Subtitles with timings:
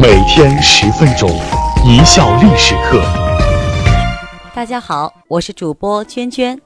[0.00, 1.28] 每天十分钟，
[1.84, 3.02] 一笑历史课。
[4.54, 6.60] 大家好，我是主播娟娟。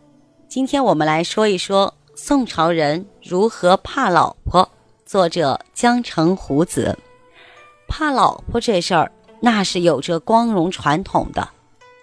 [0.48, 4.68] 今天我们来说一说宋朝人如何怕老婆。
[5.06, 6.98] 作者江城虎子。
[7.88, 9.10] 怕老婆这事儿，
[9.40, 11.48] 那是有着光荣传统的，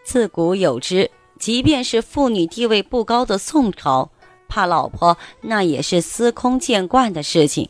[0.03, 1.11] 自古有之。
[1.37, 4.09] 即便是妇女地位不高的宋朝，
[4.47, 7.69] 怕老婆那也是司空见惯的事情。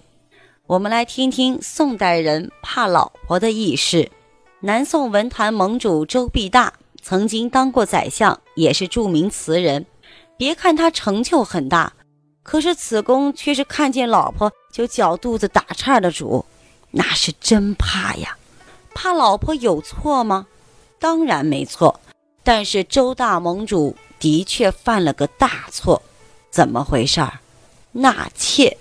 [0.69, 4.11] 我们来听听宋代人怕老婆的轶事。
[4.59, 9.83] 南宋文坛盟主周必大曾经当过宰相，也是著名词人。
[10.37, 11.93] 别看他成就很大，
[12.43, 16.45] 可是此公却是看见老婆就脚肚子打颤的主，
[16.91, 18.37] 那是真怕呀！
[18.93, 20.45] 怕老婆有错吗？
[20.99, 21.99] 当然没错。
[22.43, 25.99] 但是周大盟主的确犯了个大错，
[26.51, 27.39] 怎么回事儿？
[27.91, 28.77] 纳妾。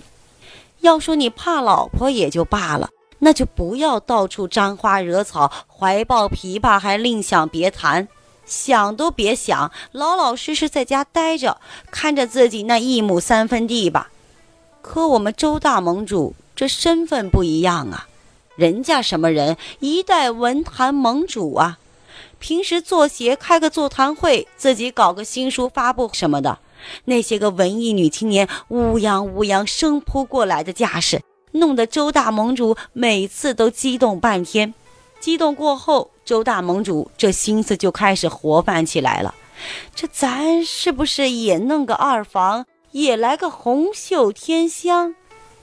[0.81, 8.09] 要说你怕老婆也就罢了，那就不要到处沾花惹草，怀抱琵琶还另想别谈，
[8.47, 14.11] 想都别想，老老实实在家待着，看着自己那一亩三分地吧。
[14.81, 18.07] 可我们周大盟主这身份不一样啊，
[18.57, 19.57] 人家什么人？
[19.81, 21.79] 一代文坛盟主啊。
[22.41, 26.61] 平时做鞋开个座谈会，自己搞个新书发布什么的，
[27.05, 34.75] 那些个文艺女青年乌泱乌泱生扑过来的架势，弄得周大盟主每次都激动半天。
[35.21, 39.35] 激动过后，周大盟主这心思就开始活泛起来了。
[39.95, 45.15] 这咱是不是也弄个二房，也来个红袖添香？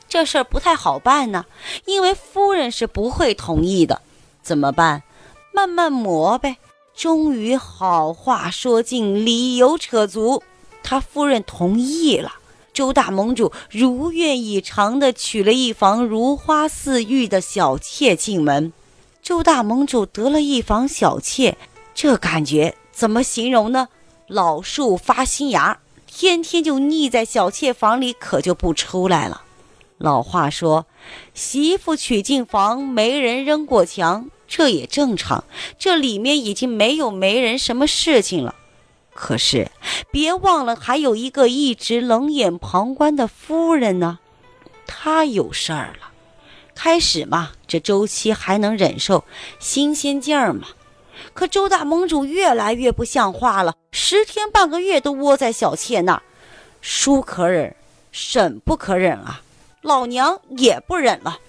[0.10, 1.46] 这事儿不太好办呢，
[1.86, 4.02] 因为夫人是不会同意的。
[4.42, 5.04] 怎么办？
[5.54, 6.58] 慢慢磨呗。
[6.94, 10.44] 终于好话说尽，理由扯足，
[10.86, 12.36] 他夫人同意了。
[12.72, 18.72] 周大盟主如愿以偿地娶了一房如花似玉的小妾进门。
[19.24, 21.58] 周大盟主得了一房小妾，
[21.96, 23.88] 这感觉怎么形容呢？
[24.28, 29.42] 老树发新芽，天天就腻在小妾房里，可就不出来了。
[29.98, 30.86] 老话说，
[31.34, 34.30] 媳妇娶进房，没人扔过墙。
[34.48, 35.46] 这也正常，
[35.80, 38.54] 这里面已经没有媒人什么事情了。
[39.16, 39.72] 可是
[40.12, 44.20] 别忘了，还有一个一直冷眼旁观的夫人呢，
[44.86, 46.12] 她有事儿了。
[46.76, 49.24] 开始嘛，这周期还能忍受，
[49.58, 50.68] 新鲜劲儿嘛。
[51.34, 56.22] 可周大盟主越来越不像话了，十天半个月都窝在小妾那儿，
[56.82, 57.74] 叔可忍，
[58.12, 59.42] 婶不可忍啊，
[59.82, 61.40] 老娘也不忍了。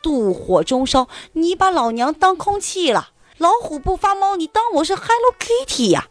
[0.00, 3.10] 妒火中烧，你把老娘当空气了？
[3.38, 6.06] 老虎不发猫，你当我是 Hello Kitty 呀？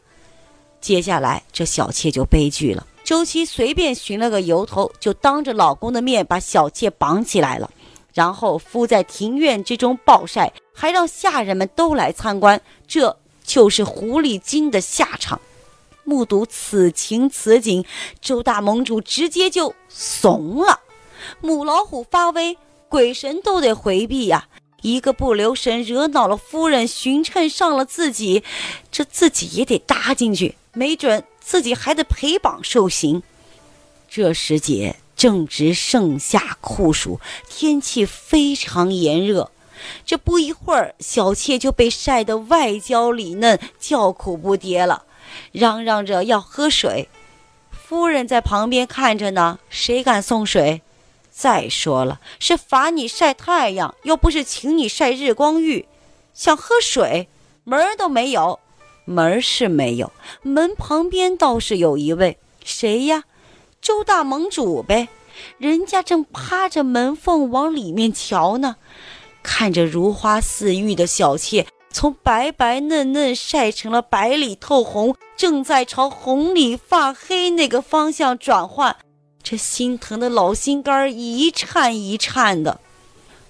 [0.86, 2.86] 接下来这小妾就悲剧了。
[3.04, 7.72] 周七随便寻了个由头，就当着老公的面把小妾绑起来了，
[8.14, 12.62] 然后敷在庭院之中暴晒，还让下人们都来参观。
[12.88, 15.42] 这就是狐狸精的下场。
[16.04, 17.84] 目睹此情此景，
[18.22, 20.82] 周大盟主直接就怂了。
[21.42, 22.56] 母老虎发威。
[22.88, 24.48] 鬼神都得回避呀！
[24.84, 28.44] 一个不留神惹恼了夫人，寻趁上了自己，
[28.92, 33.24] 这自己也得搭进去，没准自己还得陪绑受刑。
[34.08, 37.20] 这时节正值盛夏酷暑，
[37.50, 39.50] 天气非常炎热。
[40.06, 45.04] 这不一会儿，小妾就被晒得外焦里嫩，叫苦不迭了，
[45.52, 47.10] 嚷嚷着要喝水。
[47.72, 50.82] 夫人在旁边看着呢，谁敢送水？
[51.30, 55.86] 再说了，是罚你晒太阳，又不是请你晒日光浴。
[56.34, 57.28] 想喝水，
[57.64, 58.60] 门儿都没有。
[59.06, 60.12] 门是没有，
[60.42, 63.24] 门旁边倒是有一位，谁呀？
[63.82, 65.08] 周大盟主呗。
[65.58, 68.78] 人家正趴着门缝往里面瞧呢，
[69.44, 78.96] 看着如花似玉的小妾从白白嫩嫩晒成了白里透红，正在朝红里发黑那个方向转换。
[79.44, 82.80] 这心疼的老心肝一颤一颤的，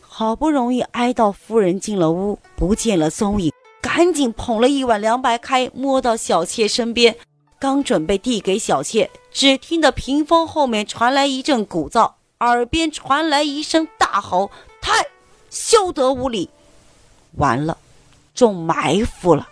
[0.01, 3.53] 好不容易挨到夫人进了屋，不见了踪影，
[3.85, 7.15] 赶紧捧了一碗凉白开，摸到小妾身边，
[7.59, 14.49] 刚准备递给小妾，只听得屏风后面传来一阵鼓噪，耳边传来一声大吼
[14.81, 15.05] ：“太，
[15.51, 16.49] 休得无礼！”
[17.37, 17.77] 完了，
[18.33, 19.47] 中埋伏了。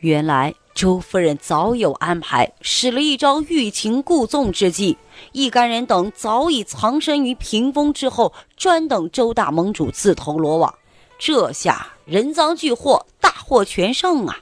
[0.00, 0.54] 原来。
[0.72, 4.96] 周夫人早有安排，使了一招欲擒故纵之计。
[5.32, 10.72] 一干人等早已藏身于屏风之后，专等周大盟主自投罗网。
[11.20, 14.38] 这下人赃俱获，大获全胜啊！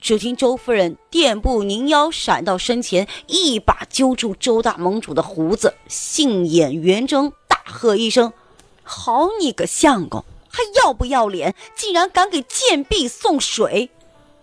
[0.00, 8.32] 只听周夫人垫步拧腰，闪到身前，一把揪住周大盟主的胡子，杏眼圆睁，大喝一声
[8.82, 11.54] ：“好你个相公，还要不要脸？
[11.76, 13.88] 竟然敢给贱婢送水！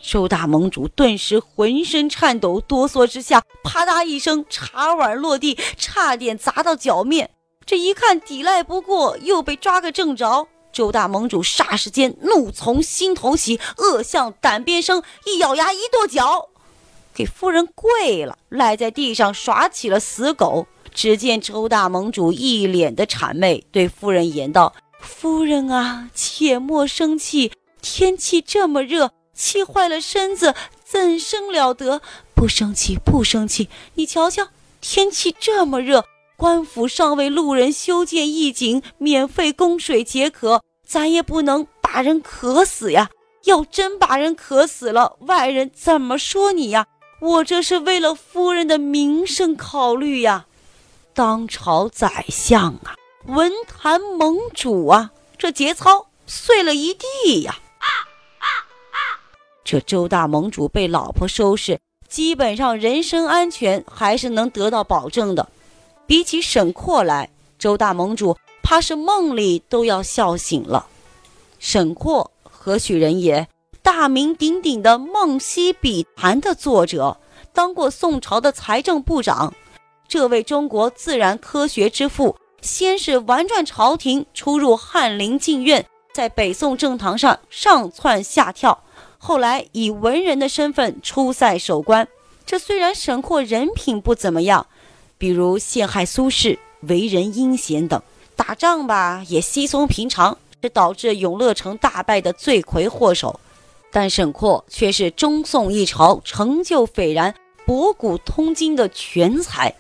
[0.02, 7.32] 周大盟主顿时浑身颤抖，哆嗦之下，啪嗒一声，茶碗落地，差点砸到脚面。
[7.66, 10.48] 这一看抵赖不过，又被抓个正着。
[10.72, 16.50] 周大盟主霎时间怒从心头起，恶向胆边生，一咬牙，一跺脚，
[17.14, 20.68] 给夫人跪了，赖在地上耍起了死狗。
[20.94, 30.54] 只见周大盟主一脸的谄媚，对夫人言道：“夫人啊，切莫生气，天气这么热。”气坏了身子，
[30.84, 32.02] 怎生了得？
[32.36, 33.70] 不生气，不生气。
[33.96, 34.50] 你瞧瞧，
[34.82, 36.06] 天气这么热，
[36.42, 43.12] 官府尚为路人修建义井，免费供水解渴，咱也不能把人渴死呀。
[43.44, 46.88] 要真把人渴死了，外人怎么说你呀？
[47.20, 50.48] 我这是为了夫人的名声考虑呀。
[51.14, 52.96] 当朝宰相啊，
[53.28, 57.60] 文坛盟主啊，这节操碎了一地呀。
[59.64, 61.80] 这周大盟主被老婆收拾，
[62.10, 65.48] 基本上人身安全还是能得到保证的。
[66.12, 70.86] 比起沈括来，周大盟主怕是梦里都要笑醒了。
[71.58, 73.48] 沈括何许人也？
[73.82, 77.16] 大名鼎鼎的《梦溪笔谈》的作者，
[77.54, 79.54] 当过宋朝的财政部长。
[80.06, 88.84] 这位中国自然科学之父，先是玩转朝廷，出入翰林禁院，在北宋政坛上上窜下跳。
[89.18, 92.06] 后来以文人的身份出塞守关，
[92.46, 94.68] 这虽然沈括人品不怎么样，
[95.22, 98.02] 比如陷害苏轼、为人阴险等，
[98.36, 103.40] 打仗吧也稀松平常，是导致永乐城大败的罪魁祸首。
[103.92, 107.36] 但沈括却是中宋一朝成就斐然、
[107.68, 109.72] 博古通今的全才。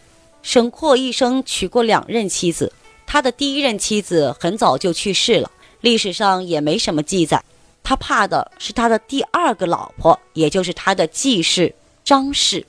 [0.44, 2.72] 沈括一生娶过两任妻子，
[3.08, 5.50] 他的第一任妻子很早就去世了，
[5.80, 7.44] 历史上也没什么记载。
[7.82, 11.74] 他怕的是他的第二个老婆，也就是他的继室
[12.04, 12.64] 张氏。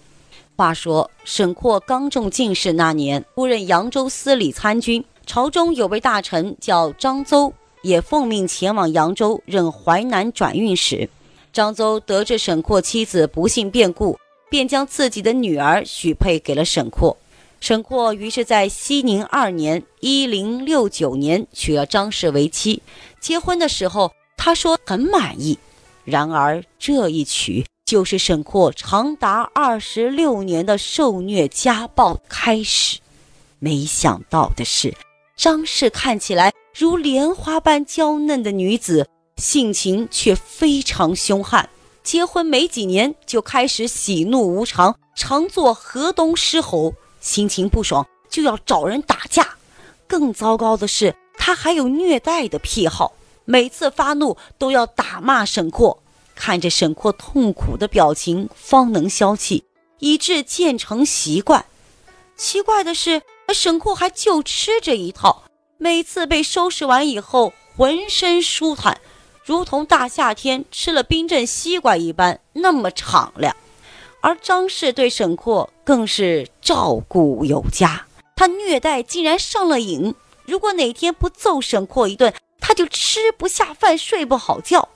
[0.62, 11.11] 话说沈括刚中进士那年，出任扬州司礼参军，朝中有位大臣叫张邹，也奉命前往扬州任淮南转运使。
[11.53, 14.17] 张邹得知沈括妻子不幸变故，
[14.49, 17.17] 便将自己的女儿许配给了沈括。
[17.59, 22.81] 沈括于是，在熙宁二年（一零六九年）娶了张氏为妻。
[23.19, 24.12] 结婚的时候。
[24.44, 25.56] 他说很满意，
[26.05, 32.99] 然而这一娶就是沈括长达二十六年的受虐家暴开始。
[33.58, 34.94] 没想到的是，
[35.37, 41.69] 张氏看起来如莲花般娇嫩的女子，性情却非常凶悍。
[42.02, 49.56] 结婚没几年就开始喜怒无常，常做河东狮吼，心情不爽就要找人打架。
[50.08, 53.12] 更糟糕的是，他还有虐待的癖好。
[53.44, 56.01] 每次发怒都要打骂沈括，
[56.44, 59.62] 看着沈括痛苦的表情方能消气，
[60.00, 61.67] 以致渐成习惯。
[62.37, 63.23] 奇怪的是，
[63.55, 65.44] 沈括还就吃这一套，
[65.79, 69.00] 每次被收拾完以后，浑身舒坦，
[69.44, 73.55] 如同大夏天吃了冰镇西瓜一般，那么敞亮。
[74.21, 78.05] 而张氏对沈括更是照顾有加，
[78.35, 80.12] 他虐待竟然上了瘾，
[80.45, 82.35] 如果哪天不揍沈括一顿。
[82.65, 84.88] 他就吃不下饭，睡不好觉。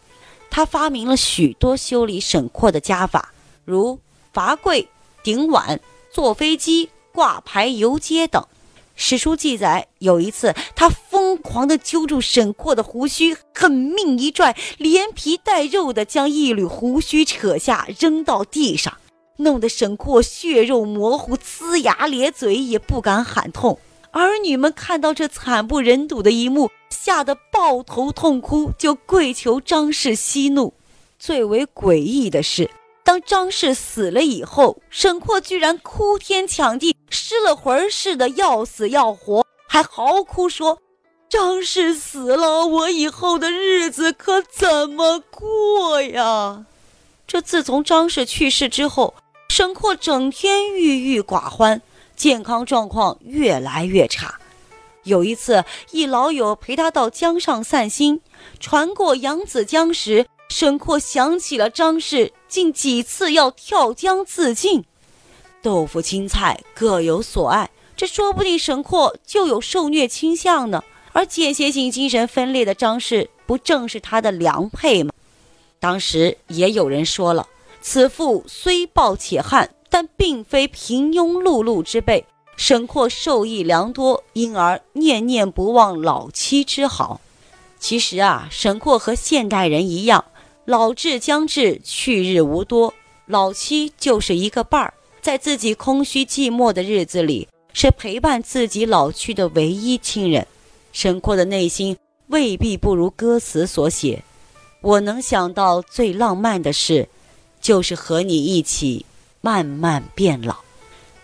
[0.56, 3.34] 他发明了许多修理沈括的家法，
[3.66, 4.00] 如
[4.32, 4.88] 罚跪、
[5.22, 5.78] 顶碗、
[6.10, 8.42] 坐飞机、挂牌游街等。
[8.94, 18.96] 史书记载，有一次他疯狂地揪住沈括的胡须，狠命一拽，连皮带肉的将一缕胡须扯下，扔到地上，
[19.36, 23.78] 弄得沈括血肉模糊，呲牙咧嘴，也不敢喊痛。
[24.23, 26.70] 儿女们看到这惨不忍睹的一幕。
[26.88, 30.75] 吓得抱头痛哭，就跪求张氏息怒。
[31.20, 32.68] 最为诡异的是，
[33.04, 40.80] 当张氏死了以后，沈括居然哭天抢地，失了魂似的要死要活，还嚎哭说
[41.30, 46.66] ：“张氏死了，我以后的日子可怎么过呀？”
[47.28, 49.14] 这自从张氏去世之后，
[49.49, 51.80] 沈括整天郁郁寡欢，
[52.16, 54.40] 健康状况越来越差。
[55.04, 58.20] 有一次，一老友陪他到江上散心，
[58.58, 64.85] 船过扬子江时，沈括想起了张氏，竟几次要跳江自尽。
[65.62, 70.82] 豆腐青菜各有所爱，这说不定沈括就有受虐倾向呢。
[71.12, 75.12] 而间歇性精神分裂的张氏，不正是他的良配吗？
[75.78, 77.46] 当时也有人说了，
[77.80, 82.25] 此妇虽暴且悍，但并非平庸碌碌之辈。
[82.57, 87.21] 沈括受益良多，因而念念不忘老妻之好。
[87.78, 90.25] 其实啊，沈括和现代人一样，
[90.64, 92.95] 老至将至，去日无多，
[93.26, 100.47] 老妻就是一个伴儿，在自己空虚寂寞的日子里，是陪伴自己老去的唯一亲人。
[100.93, 104.25] 沈括的内心未必不如歌词所写。
[104.81, 107.11] 我能想到最浪漫的事，
[107.61, 109.05] 就是和你一起
[109.40, 110.57] 慢慢变老。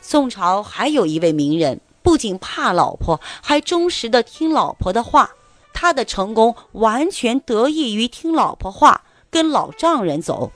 [0.01, 5.31] 宋朝还有一位名人，不仅怕老婆，还忠实的听老婆的话。
[5.75, 10.53] 他的成功完全得益于听老婆话，跟老丈人走。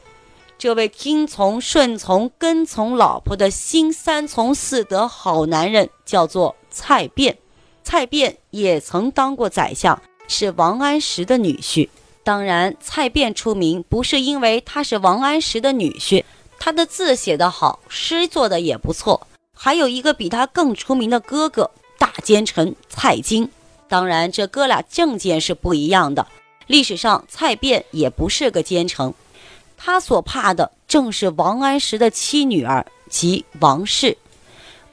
[0.58, 7.36] 这位听从、顺从、跟从老婆的新三从四德好男人，叫做蔡卞。
[7.82, 11.88] 蔡卞也曾当过宰相，是王安石的女婿。
[12.22, 16.24] 当然，蔡卞出名不是因为他是王安石的女婿，
[16.58, 19.26] 他的字写得好，诗做的也不错。
[19.54, 23.48] 还有一个比他更出名的哥哥，大奸臣蔡京。
[23.88, 26.26] 当然，这哥俩政见是不一样的。
[26.66, 29.14] 历史上，蔡卞也不是个奸臣，
[29.76, 34.16] 他所怕的正是王安石的妻女儿，即王氏。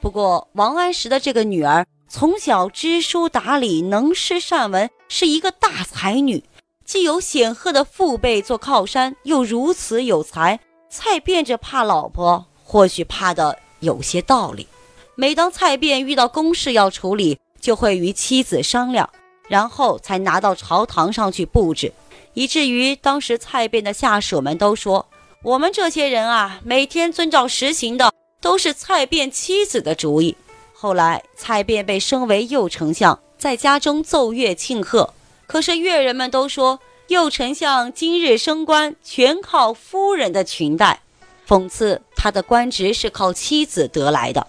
[0.00, 6.44] 不过，王安石的这个女儿从小知书达理，能诗善文，是一个大才女，
[6.84, 10.60] 既有显赫的父辈做靠山，又如此有才。
[10.96, 14.68] 蔡卞这怕老婆，或许怕的有些道理。
[15.16, 19.10] 每当蔡卞遇到公事要处理，就会与妻子商量，
[19.48, 21.92] 然后才拿到朝堂上去布置，
[22.34, 25.04] 以至于当时蔡卞的下属们都说
[25.42, 30.36] ：“我们这些人啊，每天遵照实行的都是蔡卞妻子的主意。”
[30.72, 35.12] 后来，蔡卞被升为右丞相，在家中奏乐庆贺。
[35.48, 41.02] 可是乐人们都说，右丞相今日升官全靠夫人的裙带，
[41.46, 44.46] 讽刺他的官职是靠妻子得来的。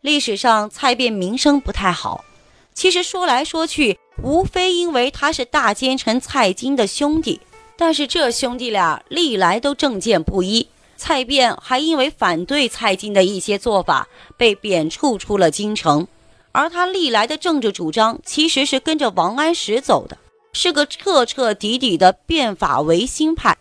[0.00, 2.24] 历史上，蔡卞名声不太好。
[2.72, 7.38] 其实说来说去，无非因为他是大奸臣蔡京的兄弟，
[7.76, 10.66] 但是这兄弟俩历来都政见不一。
[10.96, 16.08] 蔡卞还因为反对蔡京的一些做法，被贬黜出了京城。
[16.52, 20.16] 而他历来的政治主张，其实是跟着王安石走的，
[20.52, 23.56] 是个彻彻底底的变法维新派。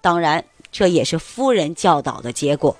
[0.00, 2.76] 当然，这也是夫人教导的结果。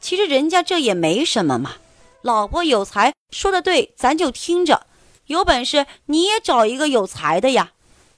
[0.00, 1.76] 其实人家这也没什么嘛，
[2.22, 4.86] 老婆有才，说的对，咱就听着。
[5.26, 7.72] 有本事你也找一个有才的呀，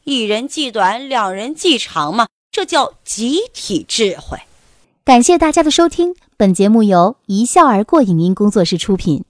[0.04, 4.38] 一人计短，两人计长嘛，这叫集体智慧。
[5.04, 9.24] 感谢大家的收听，本节目由一笑而过影音工作室出品。